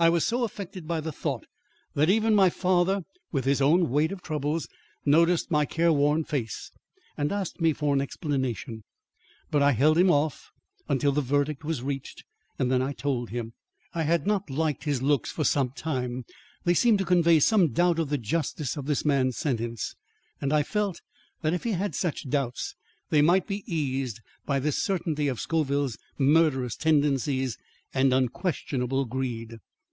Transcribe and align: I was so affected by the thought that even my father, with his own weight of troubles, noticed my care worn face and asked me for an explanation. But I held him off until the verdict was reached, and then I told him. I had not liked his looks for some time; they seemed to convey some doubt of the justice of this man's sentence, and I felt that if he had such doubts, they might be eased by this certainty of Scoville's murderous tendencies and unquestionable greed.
I 0.00 0.08
was 0.08 0.26
so 0.26 0.42
affected 0.42 0.88
by 0.88 0.98
the 1.00 1.12
thought 1.12 1.44
that 1.94 2.10
even 2.10 2.34
my 2.34 2.50
father, 2.50 3.04
with 3.30 3.44
his 3.44 3.62
own 3.62 3.88
weight 3.88 4.10
of 4.10 4.20
troubles, 4.20 4.66
noticed 5.04 5.48
my 5.52 5.64
care 5.64 5.92
worn 5.92 6.24
face 6.24 6.72
and 7.16 7.30
asked 7.30 7.60
me 7.60 7.72
for 7.72 7.94
an 7.94 8.00
explanation. 8.00 8.82
But 9.52 9.62
I 9.62 9.70
held 9.70 9.96
him 9.96 10.10
off 10.10 10.50
until 10.88 11.12
the 11.12 11.20
verdict 11.20 11.62
was 11.62 11.84
reached, 11.84 12.24
and 12.58 12.68
then 12.68 12.82
I 12.82 12.92
told 12.92 13.30
him. 13.30 13.52
I 13.94 14.02
had 14.02 14.26
not 14.26 14.50
liked 14.50 14.82
his 14.82 15.02
looks 15.02 15.30
for 15.30 15.44
some 15.44 15.70
time; 15.70 16.24
they 16.64 16.74
seemed 16.74 16.98
to 16.98 17.04
convey 17.04 17.38
some 17.38 17.68
doubt 17.68 18.00
of 18.00 18.08
the 18.08 18.18
justice 18.18 18.76
of 18.76 18.86
this 18.86 19.04
man's 19.04 19.36
sentence, 19.36 19.94
and 20.40 20.52
I 20.52 20.64
felt 20.64 21.00
that 21.42 21.54
if 21.54 21.62
he 21.62 21.72
had 21.74 21.94
such 21.94 22.28
doubts, 22.28 22.74
they 23.10 23.22
might 23.22 23.46
be 23.46 23.62
eased 23.72 24.20
by 24.46 24.58
this 24.58 24.82
certainty 24.82 25.28
of 25.28 25.38
Scoville's 25.40 25.96
murderous 26.18 26.74
tendencies 26.74 27.56
and 27.94 28.12
unquestionable 28.12 29.04
greed. 29.04 29.58